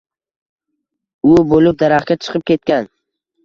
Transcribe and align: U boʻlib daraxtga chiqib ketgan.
U 1.33 1.37
boʻlib 1.53 1.79
daraxtga 1.87 2.21
chiqib 2.25 2.51
ketgan. 2.51 2.95